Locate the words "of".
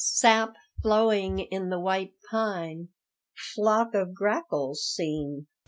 3.93-4.15